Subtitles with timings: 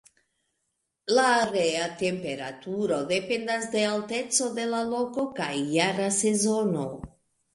[1.17, 6.87] La aera temperaturo dependas de alteco de la loko kaj jara sezono.